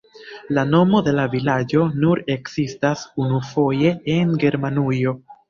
[0.57, 5.17] La nomo de la vilaĝo nur ekzistas unufoje en Germanujo.